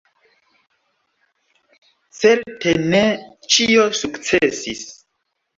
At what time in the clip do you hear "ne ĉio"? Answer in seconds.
2.93-3.87